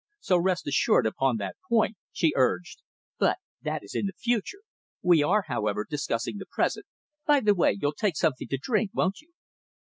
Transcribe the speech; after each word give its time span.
So 0.19 0.35
rest 0.39 0.65
assured 0.65 1.05
upon 1.05 1.37
that 1.37 1.57
point," 1.69 1.95
she 2.11 2.33
urged. 2.35 2.81
"But 3.19 3.37
that 3.61 3.83
is 3.83 3.93
in 3.93 4.07
the 4.07 4.13
future. 4.17 4.63
We 5.03 5.21
are, 5.21 5.43
however, 5.47 5.85
discussing 5.87 6.39
the 6.39 6.47
present. 6.47 6.87
By 7.27 7.39
the 7.41 7.53
way 7.53 7.77
you'll 7.79 7.93
take 7.93 8.17
something 8.17 8.47
to 8.47 8.57
drink, 8.57 8.89
won't 8.95 9.21
you?" 9.21 9.31